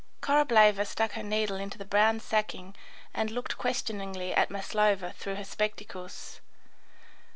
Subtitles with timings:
[0.19, 2.75] Korableva stuck her needle into the brown sacking
[3.13, 6.41] and looked questioningly at Maslova through her spectacles.